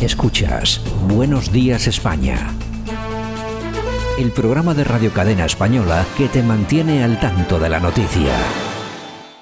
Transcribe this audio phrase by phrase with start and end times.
[0.00, 2.50] Escuchas Buenos Días España.
[4.18, 8.34] El programa de Radio Cadena Española que te mantiene al tanto de la noticia.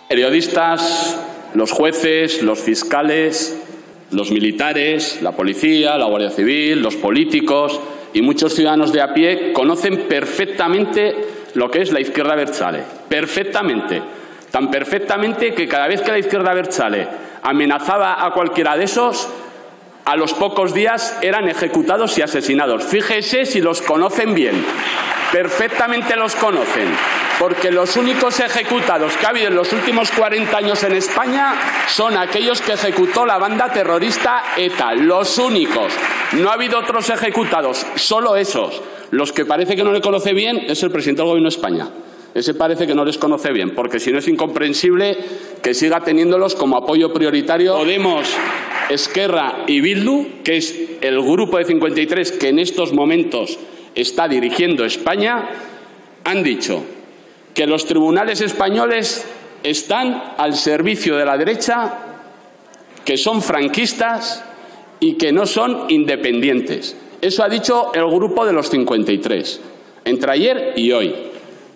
[0.08, 1.18] Periodistas,
[1.54, 3.60] los jueces, los fiscales,
[4.12, 7.80] los militares, la policía, la Guardia Civil, los políticos
[8.12, 11.16] y muchos ciudadanos de a pie conocen perfectamente
[11.54, 12.84] lo que es la izquierda Berchale.
[13.08, 14.00] Perfectamente.
[14.52, 17.08] Tan perfectamente que cada vez que la izquierda Berchale
[17.42, 19.28] amenazaba a cualquiera de esos,
[20.04, 22.84] a los pocos días eran ejecutados y asesinados.
[22.84, 24.64] Fíjese si los conocen bien.
[25.32, 26.88] Perfectamente los conocen.
[27.38, 31.54] Porque los únicos ejecutados que ha habido en los últimos 40 años en España
[31.88, 34.94] son aquellos que ejecutó la banda terrorista ETA.
[34.94, 35.92] Los únicos.
[36.34, 38.80] No ha habido otros ejecutados, solo esos.
[39.10, 41.88] Los que parece que no le conoce bien es el presidente del Gobierno de España.
[42.34, 45.16] Ese parece que no les conoce bien, porque si no es incomprensible
[45.62, 47.76] que siga teniéndolos como apoyo prioritario.
[47.76, 48.28] Podemos,
[48.90, 53.58] Esquerra y Bildu, que es el grupo de 53 que en estos momentos
[53.94, 55.48] está dirigiendo España,
[56.24, 56.82] han dicho
[57.54, 59.26] que los tribunales españoles
[59.62, 61.98] están al servicio de la derecha,
[63.04, 64.44] que son franquistas
[65.00, 66.96] y que no son independientes.
[67.20, 69.60] Eso ha dicho el grupo de los 53,
[70.04, 71.14] entre ayer y hoy.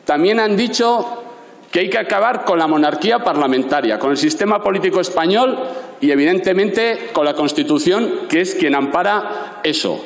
[0.04, 1.27] También han dicho
[1.70, 5.58] que hay que acabar con la monarquía parlamentaria, con el sistema político español
[6.00, 10.02] y, evidentemente, con la Constitución, que es quien ampara eso,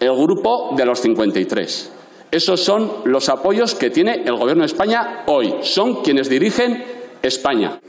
[0.00, 1.92] el grupo de los 53.
[2.30, 5.54] Esos son los apoyos que tiene el Gobierno de España hoy.
[5.62, 6.84] Son quienes dirigen
[7.22, 7.80] España.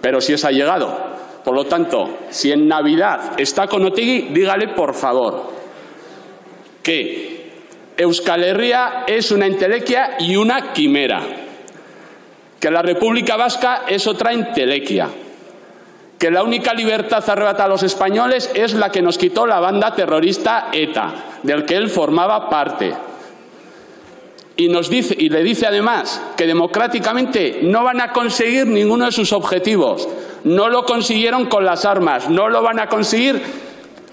[0.00, 1.18] Pero si es llegado.
[1.44, 5.50] Por lo tanto, si en Navidad está con Otegui, dígale, por favor,
[6.82, 7.50] que
[7.96, 11.47] Euskal Herria es una entelequia y una quimera,
[12.60, 15.08] que la República Vasca es otra entelequia,
[16.18, 19.94] que la única libertad arrebatada a los españoles es la que nos quitó la banda
[19.94, 22.94] terrorista ETA, del que él formaba parte.
[24.56, 29.12] Y, nos dice, y le dice además que democráticamente no van a conseguir ninguno de
[29.12, 30.08] sus objetivos.
[30.42, 33.40] No lo consiguieron con las armas, no lo van a conseguir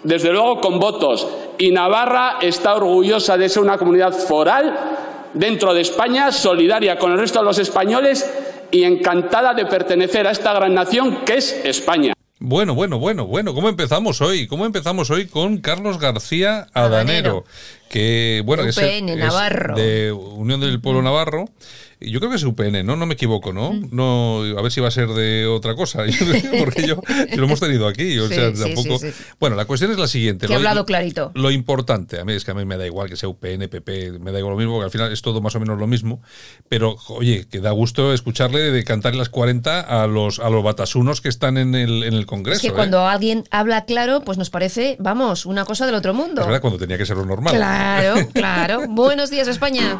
[0.03, 1.27] desde luego con votos.
[1.57, 4.94] Y Navarra está orgullosa de ser una comunidad foral
[5.35, 8.27] dentro de España, solidaria con el resto de los españoles
[8.71, 12.13] y encantada de pertenecer a esta gran nación que es España.
[12.39, 14.47] Bueno, bueno, bueno, bueno, ¿cómo empezamos hoy?
[14.47, 17.45] ¿Cómo empezamos hoy con Carlos García Adanero?
[17.89, 21.45] Que, bueno, es, de Unión del Pueblo Navarro
[21.99, 22.95] yo creo que es UPN, ¿no?
[22.95, 23.73] No me equivoco, ¿no?
[23.73, 23.89] Mm.
[23.91, 26.03] no A ver si va a ser de otra cosa,
[26.59, 27.01] porque yo
[27.35, 28.17] lo hemos tenido aquí.
[28.19, 28.99] O sea, tampoco...
[29.39, 30.47] bueno, la cuestión es la siguiente.
[30.47, 31.31] Que he hablado clarito.
[31.35, 34.19] Lo importante, a mí es que a mí me da igual que sea UPN, PP,
[34.19, 36.21] me da igual lo mismo, porque al final es todo más o menos lo mismo.
[36.69, 41.21] Pero, oye, que da gusto escucharle de cantar las 40 a los, a los batasunos
[41.21, 42.57] que están en el, en el Congreso.
[42.57, 42.73] Es que ¿eh?
[42.73, 46.41] cuando alguien habla claro, pues nos parece, vamos, una cosa del otro mundo.
[46.41, 47.55] Es verdad, cuando tenía que ser lo normal.
[47.55, 48.83] Claro, claro.
[48.89, 49.99] Buenos días, España.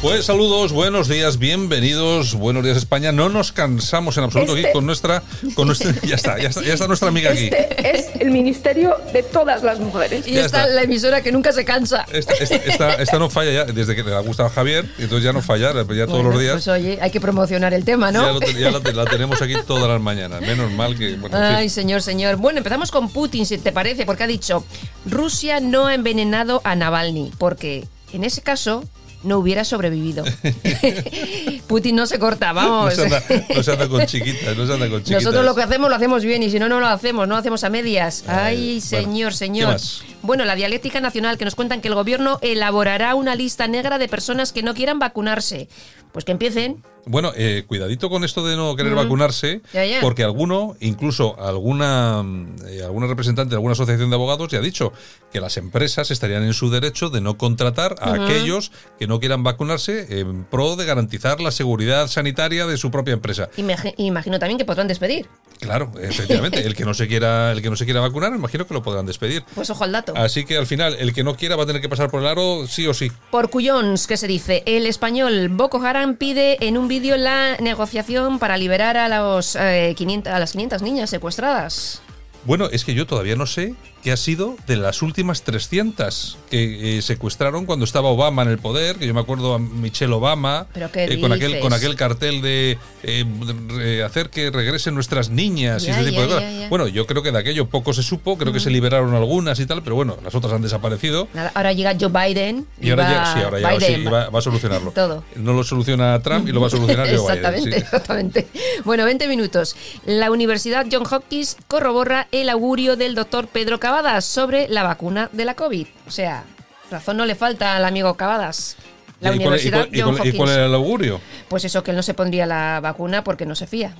[0.00, 3.10] Pues saludos, buenos días, bienvenidos, buenos días España.
[3.10, 5.24] No nos cansamos en absoluto aquí este con nuestra,
[5.56, 7.46] con nuestra, ya está, ya está, nuestra amiga aquí.
[7.52, 10.24] Este es el ministerio de todas las mujeres.
[10.28, 12.06] Y está, la emisora que nunca se cansa.
[12.12, 15.72] Esta, no falla ya, desde que le ha gustado a Javier, entonces ya no falla,
[15.72, 16.52] ya todos los días.
[16.52, 18.40] Pues oye, hay que promocionar el tema, ¿no?
[18.40, 21.18] Ya, la, tenemos aquí todas las mañanas, menos mal que.
[21.32, 22.36] Ay, señor, señor.
[22.36, 24.64] Bueno, empezamos con Putin, si te parece, porque ha dicho
[25.06, 28.84] Rusia no ha envenenado a Navalny, porque en ese caso
[29.22, 30.24] no hubiera sobrevivido.
[31.66, 32.96] Putin no se corta, vamos.
[32.96, 35.22] No se anda, con chiquitas, no se anda con chiquitas.
[35.22, 37.40] Nosotros lo que hacemos lo hacemos bien y si no, no lo hacemos, no lo
[37.40, 38.24] hacemos a medias.
[38.26, 39.76] Ay, señor, señor.
[40.22, 44.08] Bueno, la dialéctica nacional que nos cuentan que el gobierno elaborará una lista negra de
[44.08, 45.68] personas que no quieran vacunarse.
[46.12, 46.82] Pues que empiecen.
[47.04, 49.62] Bueno, eh, cuidadito con esto de no querer vacunarse,
[50.02, 52.24] porque alguno, incluso alguna,
[52.66, 54.92] eh, alguna representante de alguna asociación de abogados, ya ha dicho
[55.32, 59.42] que las empresas estarían en su derecho de no contratar a aquellos que no quieran
[59.42, 63.48] vacunarse en pro de garantizar la seguridad sanitaria de su propia empresa.
[63.96, 65.28] imagino también que podrán despedir.
[65.60, 66.64] Claro, efectivamente.
[66.66, 69.06] el que no se quiera, el que no se quiera vacunar, imagino que lo podrán
[69.06, 69.44] despedir.
[69.54, 70.07] Pues ojo al dato.
[70.16, 72.26] Así que al final, el que no quiera va a tener que pasar por el
[72.26, 73.10] aro, sí o sí.
[73.30, 74.62] Por cuyons, ¿qué se dice?
[74.66, 79.56] El español Boko Haram pide en un vídeo la negociación para liberar a, los,
[79.96, 82.02] 500, eh, a las 500 niñas secuestradas.
[82.48, 86.96] Bueno, es que yo todavía no sé qué ha sido de las últimas 300 que
[86.96, 90.66] eh, secuestraron cuando estaba Obama en el poder, que yo me acuerdo a Michelle Obama,
[90.74, 96.06] eh, con, aquel, con aquel cartel de eh, hacer que regresen nuestras niñas y ese
[96.06, 96.70] tipo de cosas.
[96.70, 99.66] Bueno, yo creo que de aquello poco se supo, creo que se liberaron algunas y
[99.66, 101.28] tal, pero bueno, las otras han desaparecido.
[101.52, 102.66] ahora llega Joe Biden.
[102.80, 104.90] Y, ahora va, sí, ahora ya va, a solucionarlo.
[104.94, 105.22] Todo.
[105.36, 107.28] No lo soluciona Trump y lo va a solucionar Joe Biden.
[107.28, 108.48] Exactamente, exactamente.
[108.86, 109.76] Bueno, 20 minutos.
[110.06, 115.44] La Universidad John Hopkins corrobora el augurio del doctor Pedro Cavadas sobre la vacuna de
[115.44, 115.86] la COVID.
[116.06, 116.44] O sea,
[116.90, 118.76] razón no le falta al amigo Cavadas.
[119.20, 120.34] La Universidad John Hopkins.
[120.34, 121.20] ¿Y cuál era el augurio?
[121.48, 123.94] Pues eso, que él no se pondría la vacuna porque no se fía.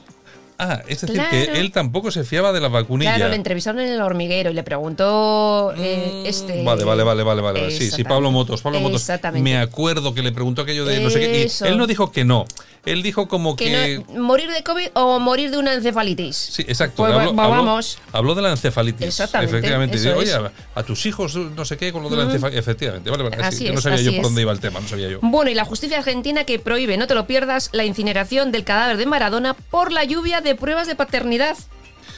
[0.60, 3.14] Ah, es decir, que él tampoco se fiaba de la vacunilla.
[3.14, 6.64] Claro, le entrevistaron en el hormiguero y le preguntó eh, mm, este.
[6.64, 7.70] Vale, vale, vale, vale, vale.
[7.70, 9.02] Sí, sí, Pablo Motos, Pablo Motos.
[9.02, 9.44] Exactamente.
[9.44, 11.48] Me acuerdo que le preguntó aquello de no sé qué.
[11.48, 12.44] Y él no dijo que no.
[12.84, 14.02] Él dijo como que.
[14.16, 16.36] morir de COVID o morir de una encefalitis.
[16.36, 16.96] Sí, exacto.
[16.96, 17.98] Pues habló, vamos.
[18.12, 19.06] Habló, de la encefalitis.
[19.06, 19.56] Exactamente.
[19.56, 20.12] Efectivamente.
[20.12, 20.32] oye,
[20.74, 22.60] a, tus hijos no sé qué con lo de la encefalitis.
[22.60, 23.10] Efectivamente.
[23.10, 23.36] Vale, vale.
[23.42, 25.18] Así yo no sabía yo por dónde iba el tema, no sabía yo.
[25.22, 28.96] Bueno, y la justicia argentina que prohíbe, no te lo pierdas, la incineración del cadáver
[28.96, 31.56] de Maradona por la lluvia de pruebas de paternidad.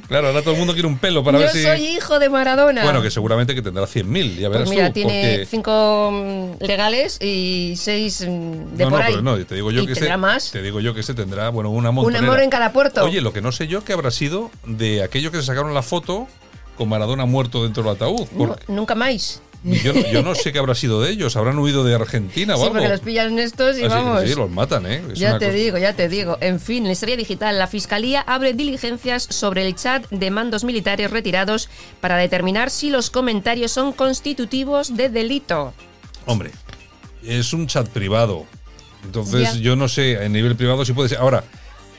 [0.07, 1.61] Claro, ahora todo el mundo quiere un pelo para ver si.
[1.61, 2.83] Yo soy hijo de Maradona.
[2.83, 7.75] Bueno, que seguramente que tendrá 100.000, ya verás pues mira, tiene 5 mm, legales y
[7.77, 9.11] 6 mm, de no, por no, ahí.
[9.11, 10.51] Pero no, te digo yo que tendrá este, más.
[10.51, 12.19] Te digo yo que este tendrá, bueno, una montonera.
[12.21, 13.03] Un amor en cada puerto.
[13.03, 15.83] Oye, lo que no sé yo que habrá sido de aquello que se sacaron la
[15.83, 16.27] foto
[16.77, 18.27] con Maradona muerto dentro del ataúd.
[18.67, 19.41] nunca más.
[19.63, 21.35] Yo, no sé qué habrá sido de ellos.
[21.37, 22.73] Habrán huido de Argentina o sí, algo.
[22.73, 24.23] porque los pillan estos y vamos.
[24.23, 25.01] Sí, los matan, ¿eh?
[25.13, 26.37] ya te digo, ya te digo.
[26.41, 30.63] En fin, en la historia digital, la Fiscalía abre diligencias sobre el chat de mandos
[30.63, 31.69] militares retirados
[32.01, 35.73] para determinar si los comentarios son constitutivos de delito.
[36.25, 36.51] Hombre,
[37.23, 38.45] es un chat privado.
[39.05, 41.19] Entonces, yo no sé, a nivel privado si puede ser.
[41.19, 41.43] Ahora,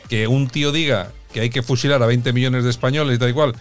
[0.08, 3.30] que un tío diga que hay que fusilar a 20 millones de españoles y tal
[3.30, 3.54] y cual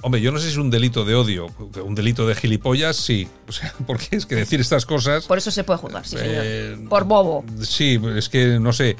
[0.00, 1.48] Hombre, yo no sé si es un delito de odio,
[1.84, 3.28] un delito de gilipollas, sí.
[3.48, 5.26] O sea, porque es que decir estas cosas.
[5.26, 6.42] Por eso se puede juzgar, sí, señor.
[6.44, 7.44] Eh, Por bobo.
[7.62, 8.96] Sí, es que no sé.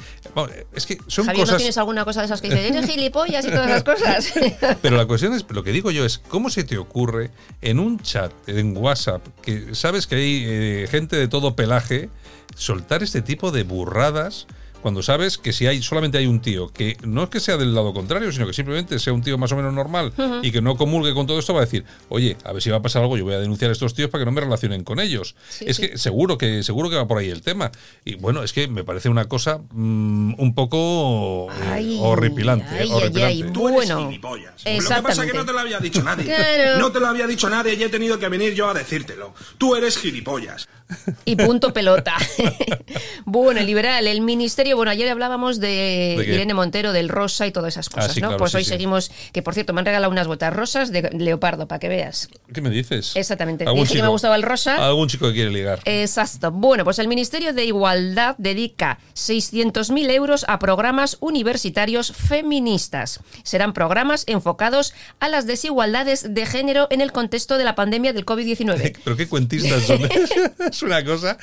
[0.73, 1.53] Es que son Javier, cosas.
[1.53, 4.33] ¿no tienes alguna cosa de esas que dices, eres gilipollas y todas esas cosas?
[4.81, 7.31] Pero la cuestión es, lo que digo yo es, ¿cómo se te ocurre
[7.61, 12.09] en un chat, en WhatsApp, que sabes que hay eh, gente de todo pelaje,
[12.55, 14.47] soltar este tipo de burradas?
[14.81, 17.73] Cuando sabes que si hay solamente hay un tío que no es que sea del
[17.73, 20.77] lado contrario, sino que simplemente sea un tío más o menos normal y que no
[20.77, 23.17] comulgue con todo esto, va a decir, oye, a ver si va a pasar algo,
[23.17, 25.35] yo voy a denunciar a estos tíos para que no me relacionen con ellos.
[25.61, 27.71] es que seguro que seguro que va por ahí el tema.
[28.05, 32.79] Y bueno, es que me parece una cosa mm, un poco eh, horripilante.
[32.79, 32.89] Ay,
[33.23, 34.63] ay, Tú eres gilipollas.
[34.65, 36.33] Lo que pasa es que no te lo había dicho nadie.
[36.77, 39.33] No te lo había dicho nadie y he tenido que venir yo a decírtelo.
[39.57, 40.67] Tú eres gilipollas.
[41.25, 42.15] Y punto pelota.
[43.25, 47.87] bueno, liberal, el ministerio, bueno, ayer hablábamos de, Irene Montero, del rosa y todas esas
[47.87, 48.37] ah, cosas, ¿no?
[48.37, 51.79] pues hoy seguimos, que por cierto, me han regalado unas botas rosas de leopardo, para
[51.79, 52.29] que veas.
[52.53, 53.15] ¿Qué me dices?
[53.15, 53.65] Exactamente.
[53.65, 54.85] Dije que me gustaba el rosa.
[54.85, 55.79] Algún chico que quiere ligar.
[55.85, 56.51] Exacto.
[56.51, 63.19] Bueno, pues el Ministerio de Igualdad dedica 600.000 euros a programas universitarios feministas.
[63.43, 68.25] Serán programas enfocados a las desigualdades de género en el contexto de la pandemia del
[68.25, 68.97] COVID-19.
[69.03, 69.99] ¿Pero qué cuentistas son?
[70.83, 71.37] una cosa.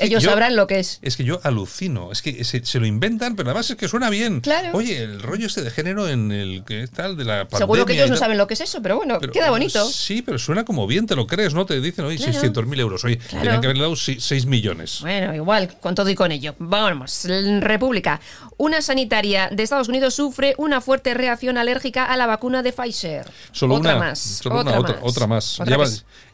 [0.00, 0.98] Ellos sabrán lo que es.
[1.02, 2.12] Es que yo alucino.
[2.12, 4.40] Es que se, lo inventan, pero además es que suena bien.
[4.40, 4.70] Claro.
[4.72, 7.58] Oye, el rollo este de género en el que tal de la pandemia.
[7.58, 9.88] Seguro que ellos no saben lo que es eso, pero bueno, queda bonito.
[9.90, 11.66] Sí, pero suena como bien, te lo crees, ¿no?
[11.66, 13.04] Te dicen, oye, 600.000 euros.
[13.04, 14.98] Oye, tenían que haberle dado 6 millones.
[15.00, 16.54] Bueno, igual, con todo y con ello.
[16.58, 17.26] Vamos,
[17.60, 18.20] República.
[18.58, 23.30] Una sanitaria de Estados Unidos sufre una fuerte reacción alérgica a la vacuna de Pfizer.
[23.52, 24.18] Solo otra más.
[24.18, 25.58] Solo otra, una, otra, más.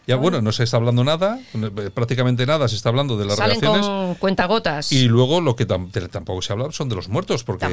[0.07, 1.39] Ya, bueno, no se está hablando nada,
[1.95, 3.87] prácticamente nada se está hablando de las Salen relaciones.
[3.87, 4.91] con cuentagotas.
[4.91, 7.67] Y luego lo que tampoco se ha hablado son de los muertos, porque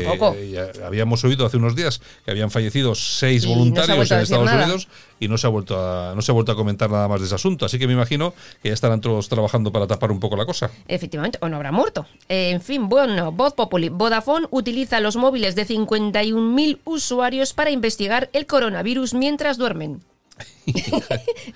[0.86, 4.88] habíamos oído hace unos días que habían fallecido seis voluntarios en Estados Unidos
[5.20, 7.26] y no se ha vuelto a no se ha vuelto a comentar nada más de
[7.26, 7.66] ese asunto.
[7.66, 10.70] Así que me imagino que ya estarán todos trabajando para tapar un poco la cosa.
[10.88, 12.06] Efectivamente, o no habrá muerto.
[12.28, 13.90] en fin, bueno, Voz Populi.
[13.90, 20.02] Vodafone utiliza los móviles de 51.000 usuarios para investigar el coronavirus mientras duermen.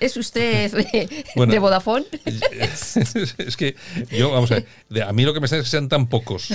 [0.00, 2.04] ¿Es usted de, Vodafone?
[2.24, 3.76] Es, que
[4.10, 6.48] yo, vamos a ver, a mí lo que me está es que sean tan pocos.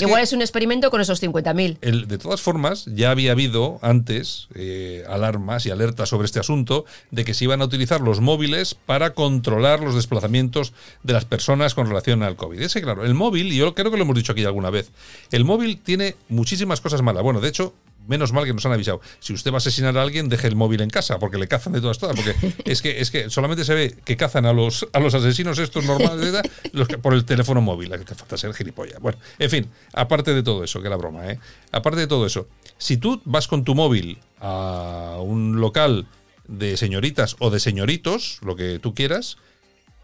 [0.00, 2.06] Igual es un experimento con esos 50.000.
[2.06, 7.24] De todas formas, ya había habido antes eh, alarmas y alertas sobre este asunto de
[7.24, 10.72] que se iban a utilizar los móviles para controlar los desplazamientos
[11.02, 12.60] de las personas con relación al COVID.
[12.60, 14.90] Ese, claro, el móvil, y yo creo que lo hemos dicho aquí alguna vez,
[15.30, 17.22] el móvil tiene muchísimas cosas malas.
[17.22, 17.74] Bueno, de hecho,
[18.06, 19.00] menos mal que nos han avisado.
[19.20, 21.72] Si usted va a asesinar a alguien, deje el móvil en casa, porque le cazan
[21.72, 22.16] de todas todas.
[22.16, 25.58] Porque es que, es que solamente se ve que cazan a los, a los asesinos
[25.58, 26.34] estos normales
[26.72, 27.90] los que, por el teléfono móvil.
[27.90, 29.00] Que te falta ser gilipollas.
[29.00, 31.38] Bueno, en fin, aparte de todo eso, que era broma, ¿eh?
[31.72, 36.06] Aparte de todo eso, si tú vas con tu móvil a un local
[36.48, 39.36] de señoritas o de señoritos, lo que tú quieras,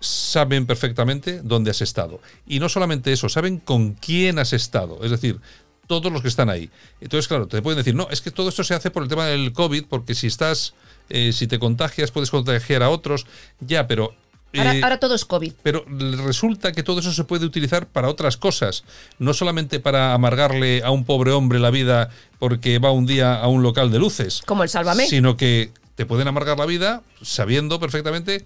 [0.01, 2.21] saben perfectamente dónde has estado.
[2.47, 5.03] Y no solamente eso, saben con quién has estado.
[5.03, 5.41] Es decir,
[5.87, 6.71] todos los que están ahí.
[7.01, 9.27] Entonces, claro, te pueden decir, no, es que todo esto se hace por el tema
[9.27, 10.75] del COVID, porque si estás,
[11.09, 13.27] eh, si te contagias, puedes contagiar a otros.
[13.61, 14.15] Ya, pero
[14.59, 15.53] Ahora, eh, ahora, todo es COVID.
[15.63, 15.85] Pero
[16.25, 18.85] resulta que todo eso se puede utilizar para otras cosas,
[19.19, 23.49] no solamente para amargarle a un pobre hombre la vida porque va un día a
[23.49, 24.43] un local de luces.
[24.47, 25.07] Como el Sálvame.
[25.07, 28.45] Sino que te pueden amargar la vida sabiendo perfectamente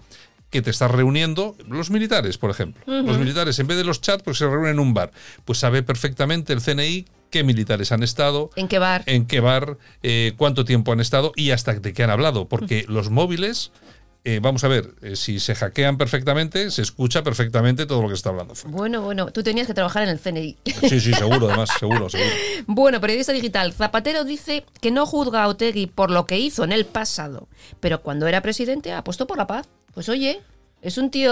[0.49, 2.83] que te estás reuniendo, los militares, por ejemplo.
[2.85, 5.11] Los militares, en vez de los chats, pues se reúnen en un bar.
[5.45, 9.77] Pues sabe perfectamente el CNI qué militares han estado, en qué bar, en qué bar,
[10.03, 13.71] eh, cuánto tiempo han estado y hasta de qué han hablado, porque los móviles
[14.23, 18.13] eh, vamos a ver, eh, si se hackean perfectamente, se escucha perfectamente todo lo que
[18.13, 18.53] está hablando.
[18.65, 20.57] Bueno, bueno, tú tenías que trabajar en el CNI.
[20.87, 22.29] Sí, sí, seguro, además, seguro, seguro.
[22.67, 26.71] Bueno, periodista digital, Zapatero dice que no juzga a Otegui por lo que hizo en
[26.71, 27.47] el pasado,
[27.79, 29.67] pero cuando era presidente apostó por la paz.
[29.95, 30.41] Pues oye,
[30.81, 31.31] es un tío.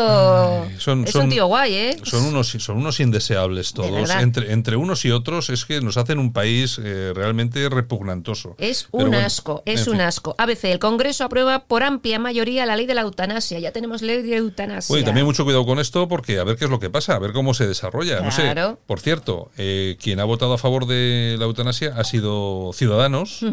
[0.78, 1.98] son, es un tío guay, ¿eh?
[2.04, 4.10] Son unos, son unos indeseables todos.
[4.12, 8.56] Entre, entre unos y otros es que nos hacen un país eh, realmente repugnantoso.
[8.60, 10.36] Es un asco, es un asco.
[10.38, 13.60] ABC, el Congreso aprueba por amplia mayoría la ley de la eutanasia.
[13.60, 14.94] Ya tenemos ley de eutanasia.
[14.94, 17.20] Oye, también mucho cuidado con esto porque a ver qué es lo que pasa, a
[17.20, 18.22] ver cómo se desarrolla.
[18.22, 18.54] No sé.
[18.86, 23.44] Por cierto, eh, quien ha votado a favor de la eutanasia ha sido Ciudadanos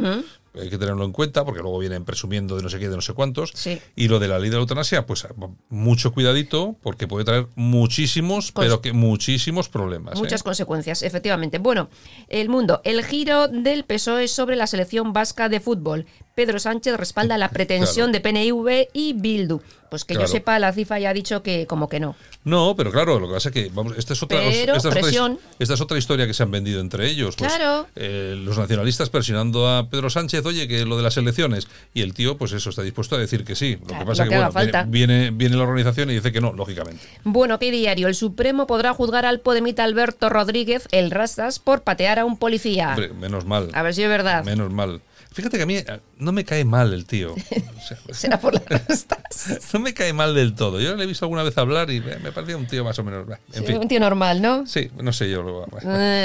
[0.60, 3.02] hay que tenerlo en cuenta porque luego vienen presumiendo de no sé qué, de no
[3.02, 3.52] sé cuántos.
[3.94, 5.26] Y lo de la ley de la eutanasia, pues
[5.68, 10.16] mucho cuidadito porque puede traer muchísimos, pero que muchísimos problemas.
[10.16, 10.18] ¿eh?
[10.18, 11.58] Muchas consecuencias, efectivamente.
[11.58, 11.88] Bueno,
[12.28, 16.06] el mundo, el giro del PSOE sobre la selección vasca de fútbol.
[16.37, 19.62] Pedro Sánchez respalda la pretensión de PNV y Bildu.
[19.88, 22.14] Pues que yo sepa, la CIFA ya ha dicho que como que no.
[22.45, 25.97] No, pero claro, lo que pasa es que vamos, esta es otra, esta, es otra
[25.97, 27.37] historia que se han vendido entre ellos.
[27.37, 27.87] Pues, claro.
[27.97, 31.69] Eh, los nacionalistas presionando a Pedro Sánchez, oye, que lo de las elecciones.
[31.95, 33.78] Y el tío, pues eso, está dispuesto a decir que sí.
[33.81, 37.00] Lo que pasa es que, bueno, viene, viene, la organización y dice que no, lógicamente.
[37.25, 38.09] Bueno, ¿qué diario?
[38.09, 42.95] El Supremo podrá juzgar al podemita Alberto Rodríguez, el Rastas, por patear a un policía.
[43.19, 43.71] menos mal.
[43.73, 44.45] A ver si es verdad.
[44.45, 45.00] Menos mal.
[45.37, 47.35] Fíjate que a mí eh, no me cae mal el tío.
[48.11, 49.07] Será por las
[49.75, 50.81] No me cae mal del todo.
[50.81, 53.26] Yo le he visto alguna vez hablar y me parecía un tío más o menos.
[53.55, 54.66] Un tío normal, ¿no?
[54.66, 55.66] Sí, no sé yo.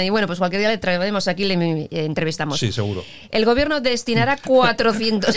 [0.02, 2.58] y bueno, pues cualquier día le traemos aquí le eh, entrevistamos.
[2.58, 3.04] Sí, seguro.
[3.32, 5.36] El gobierno destinará 400.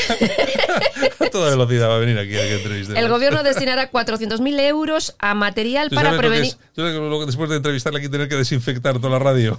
[1.18, 2.96] a toda velocidad va a venir aquí a que entreviste.
[2.96, 6.54] El gobierno destinará 400.000 euros a material para prevenir.
[6.76, 9.58] Lo que, después de entrevistarle aquí tener que desinfectar toda la radio.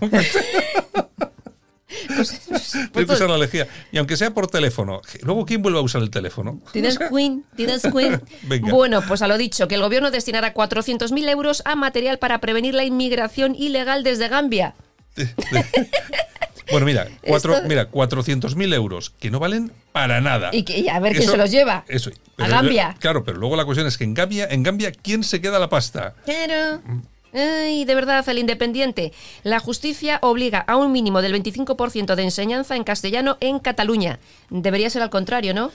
[2.16, 2.42] Pues,
[2.92, 3.68] pues, pues la lejía.
[3.92, 6.62] Y aunque sea por teléfono, luego ¿quién vuelve a usar el teléfono?
[6.72, 8.22] Tienes Queen, tienes Queen.
[8.62, 12.74] Bueno, pues a lo dicho, que el gobierno destinará 400.000 euros a material para prevenir
[12.74, 14.76] la inmigración ilegal desde Gambia.
[16.72, 20.50] Bueno, mira, cuatro, mira 400.000 euros que no valen para nada.
[20.52, 21.86] Y, que, a ver quién se los lleva.
[21.88, 22.10] Eso.
[22.38, 22.96] a Gambia.
[23.00, 25.70] Claro, pero luego la cuestión es que en Gambia, en Gambia, ¿quién se queda la
[25.70, 26.16] pasta?
[26.26, 26.82] Claro.
[27.36, 29.12] Ay, de verdad, el independiente.
[29.44, 34.20] La justicia obliga a un mínimo del 25% de enseñanza en castellano en Cataluña.
[34.50, 35.72] Debería ser al contrario, ¿no?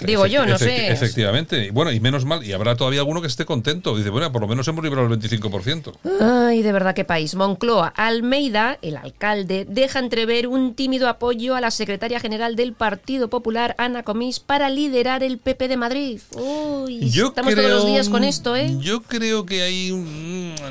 [0.00, 0.90] Digo yo, no sé.
[0.90, 1.70] Efectivamente.
[1.70, 3.96] Bueno, y menos mal, y habrá todavía alguno que esté contento.
[3.96, 5.92] Dice, bueno, por lo menos hemos librado el 25%.
[6.20, 7.36] Ay, de verdad, qué país.
[7.36, 13.30] Moncloa, Almeida, el alcalde, deja entrever un tímido apoyo a la secretaria general del Partido
[13.30, 16.20] Popular, Ana Comís, para liderar el PP de Madrid.
[16.34, 18.76] Uy, estamos todos los días con esto, ¿eh?
[18.80, 19.92] Yo creo que hay,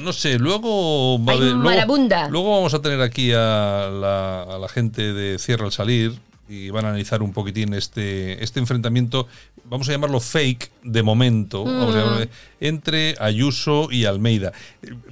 [0.02, 1.20] no sé, luego...
[1.28, 2.28] hay marabunda.
[2.28, 6.72] Luego, vamos a tener aquí a la, a la gente de Cierra al Salir, y
[6.72, 9.28] van a analizar un poquitín este, este enfrentamiento,
[9.66, 12.28] vamos a llamarlo fake de momento, mm.
[12.60, 14.52] Entre Ayuso y Almeida.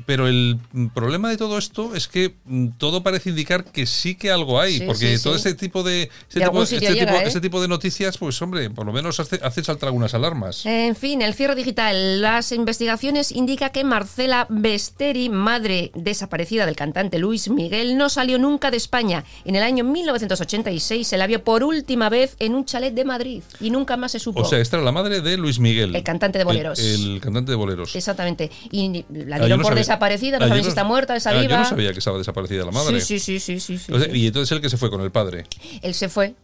[0.06, 0.60] Pero el
[0.94, 4.82] problema de todo esto es que mm, todo parece indicar que sí que algo hay,
[4.82, 7.24] porque todo ese tipo de, este, ¿eh?
[7.26, 10.66] este, tipo, de noticias, pues hombre, por lo menos hace, hace saltar algunas alarmas.
[10.66, 12.22] En fin, el cierre digital.
[12.22, 18.72] Las investigaciones indican que Marcela Besteri, madre desaparecida del cantante Luis Miguel, no salió nunca
[18.72, 19.24] de España.
[19.46, 23.44] En el año 1986 se la vio por última vez en un chalet de Madrid
[23.60, 24.42] y nunca más se supo.
[24.42, 25.96] O sea, esta era la madre de Luis Miguel.
[25.96, 26.80] El cantante de boleros.
[26.80, 27.96] El, cantante de boleros.
[27.96, 28.52] Exactamente.
[28.72, 31.54] Y la ah, dieron por desaparecida, no ah, sabían si está muerta, está ah, viva.
[31.54, 33.02] Yo no sabía que estaba desaparecida la madre.
[33.02, 35.46] Sí, sí, sí, sí, sí, Y entonces él que se fue con el padre.
[35.82, 36.36] Él se fue.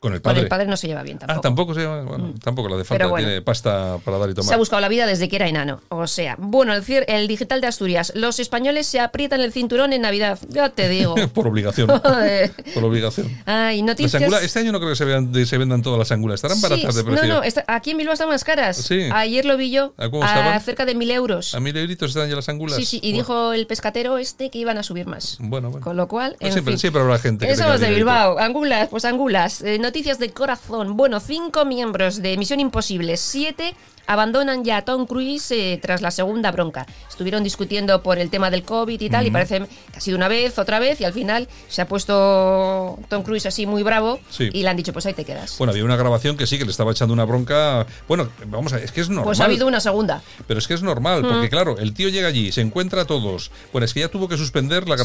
[0.00, 0.36] Con el padre.
[0.36, 1.38] Con el padre no se lleva bien tampoco.
[1.38, 2.02] Ah, tampoco se lleva.
[2.02, 2.38] Bueno, mm.
[2.38, 3.16] tampoco la de falta.
[3.16, 4.48] tiene pasta para dar y tomar.
[4.48, 5.80] Se ha buscado la vida desde que era enano.
[5.88, 8.12] O sea, bueno, el, el digital de Asturias.
[8.14, 10.38] Los españoles se aprietan el cinturón en Navidad.
[10.48, 11.14] Ya te digo.
[11.34, 11.88] Por obligación.
[12.74, 13.28] Por obligación.
[13.44, 14.22] Ay, noticias.
[14.42, 16.36] este año no creo que se, se vendan todas las angulas.
[16.36, 17.26] Estarán baratas de precio.
[17.26, 17.64] No, no.
[17.66, 18.76] aquí en Bilbao están más caras.
[18.76, 19.08] Sí.
[19.12, 19.94] Ayer lo vi yo.
[19.96, 21.54] ¿A, cómo a cerca de mil euros.
[21.54, 22.76] A mil euritos están ya las angulas.
[22.76, 23.00] Sí, sí.
[23.02, 25.38] Y dijo el pescatero este que iban a subir más.
[25.40, 25.84] Bueno, bueno.
[25.84, 26.36] Con lo cual.
[26.38, 27.50] Pues siempre, siempre habrá gente.
[27.50, 28.38] Eso es de Bilbao.
[28.38, 29.62] Angulas, pues angulas.
[29.62, 30.98] Eh, noticias de corazón.
[30.98, 33.74] Bueno, cinco miembros de Misión Imposible, siete
[34.08, 36.86] abandonan ya a Tom Cruise eh, tras la segunda bronca.
[37.08, 40.28] Estuvieron discutiendo por el tema del COVID y tal, y parece que ha sido una
[40.28, 44.62] vez, otra vez, y al final se ha puesto Tom Cruise así muy bravo y
[44.62, 45.56] le han dicho, pues ahí te quedas.
[45.58, 47.86] Bueno, había una grabación que sí, que le estaba echando una bronca.
[48.08, 49.24] Bueno, vamos a ver, es que es normal.
[49.24, 50.22] Pues ha habido una segunda.
[50.46, 53.50] Pero es que es normal, porque claro, el tío llega allí, se encuentra a todos.
[53.72, 54.96] Bueno, es que ya tuvo que suspender la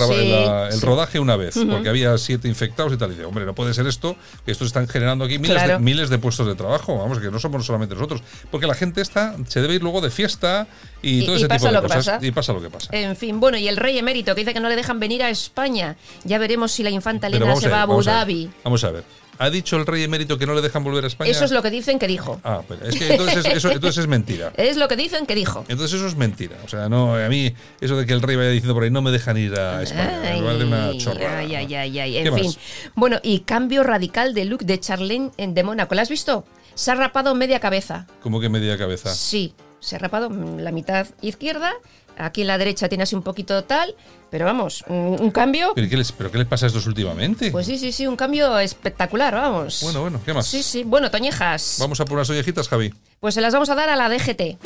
[0.72, 3.12] el rodaje una vez, porque había siete infectados y tal.
[3.12, 6.10] Y dice, hombre, no puede ser esto, que estos están generando aquí miles, de, miles
[6.10, 6.98] de puestos de trabajo.
[6.98, 8.22] Vamos, que no somos solamente nosotros.
[8.50, 10.68] Porque la gente esta se debe ir luego de fiesta
[11.02, 12.24] y, todo ese tipo de cosas.
[12.24, 12.90] Y pasa lo que pasa.
[12.92, 15.30] En fin, bueno, y el rey emérito que dice que no le dejan venir a
[15.30, 15.96] España.
[16.24, 18.50] Ya veremos si la infanta Elena se va a Abu Dhabi.
[18.64, 19.04] Vamos a ver.
[19.40, 21.32] ¿Ha dicho el rey emérito que no le dejan volver a España?
[21.32, 22.40] Eso es lo que dicen que dijo.
[22.44, 24.54] Ah, pero es que entonces, eso, entonces es mentira.
[24.58, 25.66] Es lo que dicen que dijo.
[25.68, 26.56] Entonces eso es mentira.
[26.64, 29.02] O sea, no, a mí eso de que el rey vaya diciendo por ahí no
[29.02, 30.22] me dejan ir a España.
[30.24, 30.90] Ay, de una.
[30.90, 32.18] Ay, ay, ay, ay.
[32.18, 32.52] En fin.
[32.96, 35.96] Bueno, y cambio radical de look de Charlene de Mónaco.
[35.96, 36.46] ¿La has visto?
[36.76, 38.08] Se ha rapado media cabeza.
[38.22, 39.14] ¿Cómo que media cabeza?
[39.14, 41.74] Sí, se ha rapado la mitad izquierda.
[42.18, 43.96] Aquí en la derecha tiene así un poquito tal,
[44.30, 45.72] pero vamos, un, cambio.
[45.74, 47.52] ¿Pero qué, les, ¿Pero qué les pasa a estos últimamente?
[47.52, 49.80] Pues sí, sí, sí, un cambio espectacular, vamos.
[49.82, 50.46] Bueno, bueno, ¿qué más?
[50.46, 51.78] Sí, sí, bueno, Toñejas.
[51.80, 52.94] Vamos a por unas ollejitas, Javi.
[53.20, 54.60] Pues se las vamos a dar a la DGT.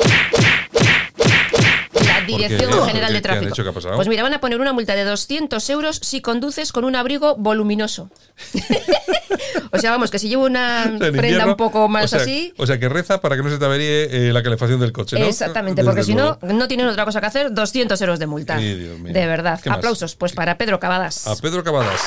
[2.28, 3.56] Dirección General de Tráfico.
[3.56, 6.84] ¿Qué ha Pues mira, van a poner una multa de 200 euros si conduces con
[6.84, 8.10] un abrigo voluminoso.
[9.72, 12.54] o sea, vamos, que si llevo una prenda un poco más así.
[12.58, 15.20] O sea, que reza para que no se te averíe eh, la calefacción del coche,
[15.20, 15.26] ¿no?
[15.26, 18.58] Exactamente, porque si no, no tienen otra cosa que hacer, 200 euros de multa.
[18.58, 19.60] De verdad.
[19.70, 21.28] Aplausos, pues para Pedro Cavadas.
[21.28, 22.02] A Pedro Cavadas.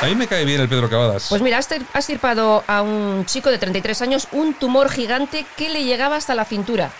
[0.00, 1.26] A mí me cae bien el Pedro Cavadas.
[1.28, 5.84] Pues mira, ha estirpado a un chico de 33 años un tumor gigante que le
[5.84, 6.92] llegaba hasta la cintura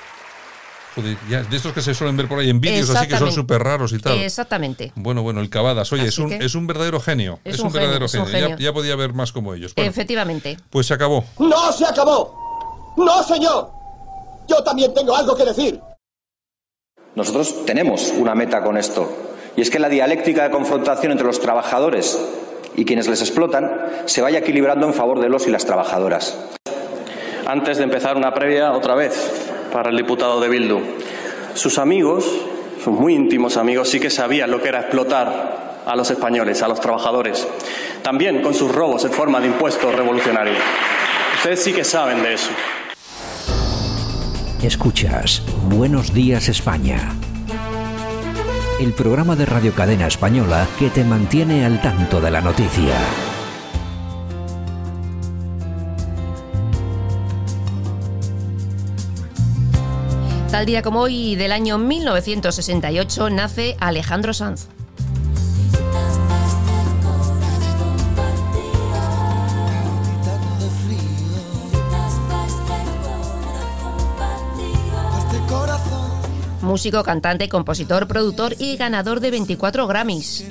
[1.03, 3.93] de estos que se suelen ver por ahí en vídeos, así que son súper raros
[3.93, 4.19] y tal.
[4.19, 4.93] Exactamente.
[4.95, 5.93] Bueno, bueno, el Cavadas.
[5.93, 7.41] Oye, es un, es un verdadero genio.
[7.45, 8.57] Es, un, verdadero genio.
[8.59, 9.73] Ya, podía haber más como ellos.
[9.77, 10.59] Efectivamente.
[10.71, 11.25] Pues se acabó.
[11.39, 12.95] ¡No se acabó!
[12.97, 13.71] ¡No, señor!
[14.49, 15.81] Yo también tengo algo que decir.
[17.15, 19.11] Nosotros tenemos una meta con esto.
[19.57, 22.19] Y es que la dialéctica de confrontación entre los trabajadores
[22.77, 23.73] y quienes les explotan
[24.07, 26.39] se vaya equilibrando en favor de los y las trabajadoras.
[27.45, 29.31] Antes de empezar una previa, otra vez,
[29.73, 30.81] para el diputado de Bildu.
[31.55, 32.25] Sus amigos,
[32.83, 36.69] sus muy íntimos amigos, sí que sabían lo que era explotar a los españoles, a
[36.69, 37.47] los trabajadores,
[38.03, 40.59] también con sus robos en forma de impuestos revolucionarios.
[41.37, 42.51] Ustedes sí que saben de eso.
[44.63, 47.13] Escuchas Buenos Días España.
[48.81, 52.95] El programa de Radio Cadena Española que te mantiene al tanto de la noticia.
[60.59, 64.67] Tal día como hoy del año 1968 nace Alejandro Sanz.
[76.61, 80.45] Músico, cantante, compositor, productor y ganador de 24 Grammys.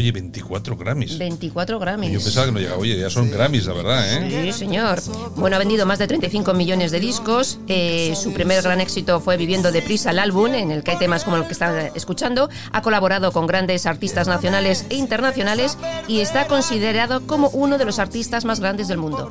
[0.00, 1.18] Oye, 24 Grammys.
[1.18, 2.10] 24 Grammys.
[2.10, 2.78] Yo pensaba que no llegaba.
[2.78, 4.44] Oye, ya son Grammys, la verdad, ¿eh?
[4.50, 4.98] Sí, señor.
[5.36, 7.58] Bueno, ha vendido más de 35 millones de discos.
[7.68, 11.24] Eh, su primer gran éxito fue Viviendo deprisa el álbum, en el que hay temas
[11.24, 12.48] como el que están escuchando.
[12.72, 15.76] Ha colaborado con grandes artistas nacionales e internacionales
[16.08, 19.28] y está considerado como uno de los artistas más grandes del mundo.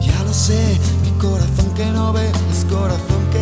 [0.00, 3.41] Ya lo sé, mi corazón que no ve es corazón que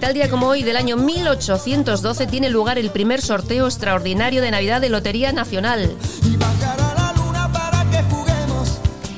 [0.00, 4.80] tal día como hoy del año 1812 tiene lugar el primer sorteo extraordinario de Navidad
[4.80, 5.94] de Lotería Nacional.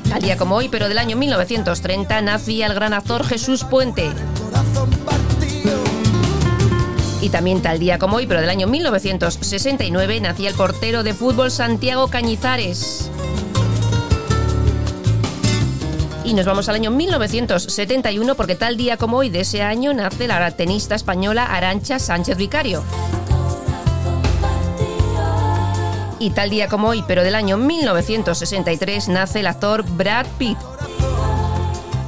[0.09, 4.11] Tal día como hoy, pero del año 1930, nacía el gran actor Jesús Puente.
[7.21, 11.53] Y también tal día como hoy, pero del año 1969, nacía el portero de fútbol
[11.53, 13.12] Santiago Cañizares.
[16.25, 20.29] Y nos vamos al año 1971 porque tal día como hoy de ese año nace
[20.29, 22.85] la tenista española Arancha Sánchez Vicario.
[26.21, 30.59] Y tal día como hoy, pero del año 1963, nace el actor Brad Pitt.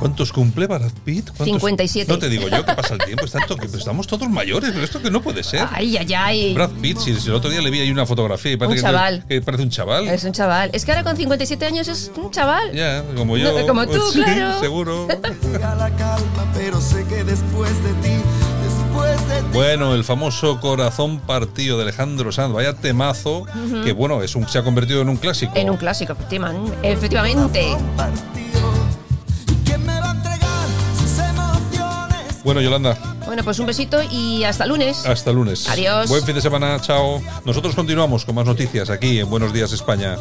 [0.05, 1.31] ¿Cuántos cumple Brad Pitt?
[1.43, 2.13] 57.
[2.13, 5.23] No te digo yo que pasa el tiempo, estamos todos mayores, pero esto que no
[5.23, 5.67] puede ser.
[5.73, 6.53] Ay, ay, ay.
[6.53, 9.25] Brad Pitt, si, el otro día le vi ahí una fotografía y parece un chaval.
[9.27, 10.07] Que, parece un chaval.
[10.07, 10.69] Es un chaval.
[10.75, 12.73] Es que ahora con 57 años es un chaval.
[12.75, 13.67] Ya, como yo.
[13.67, 14.61] como tú, sí, claro.
[14.61, 15.09] Seguro.
[15.53, 18.23] la calma, pero sé que después de ti
[19.53, 23.47] bueno, el famoso Corazón Partido de Alejandro Sanz, vaya temazo,
[23.85, 25.53] que bueno, es un, se ha convertido en un clásico.
[25.57, 26.13] En un clásico,
[26.83, 27.77] efectivamente.
[32.45, 32.97] Bueno, Yolanda.
[33.25, 35.07] Bueno, pues un besito y hasta lunes.
[35.07, 35.69] Hasta lunes.
[35.69, 36.09] Adiós.
[36.09, 37.21] Buen fin de semana, chao.
[37.45, 40.17] Nosotros continuamos con más noticias aquí en Buenos Días España.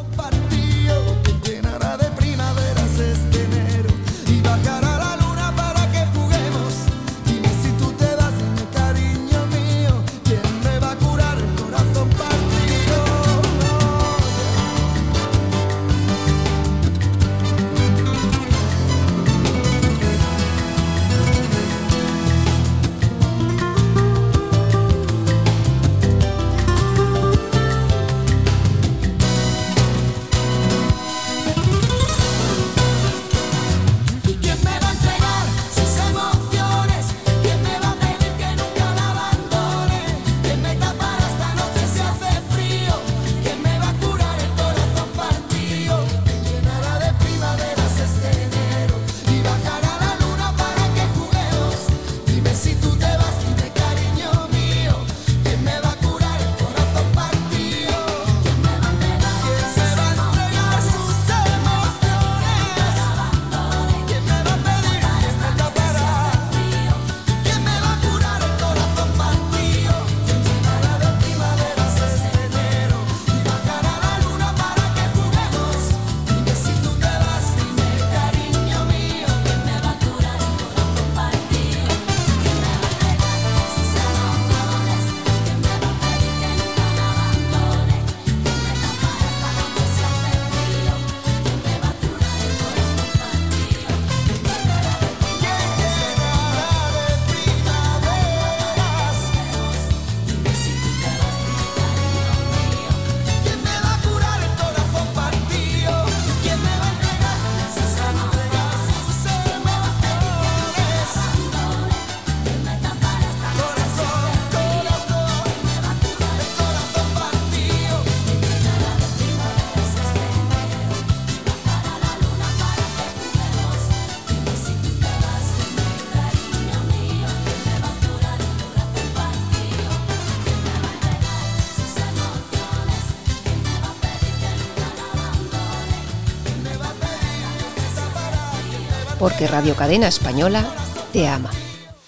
[139.24, 140.66] Porque Radio Cadena Española
[141.14, 141.50] te ama.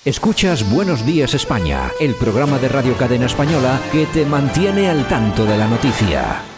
[0.04, 5.46] Escuchas Buenos Días España, el programa de Radio Cadena Española que te mantiene al tanto
[5.46, 6.55] de la noticia.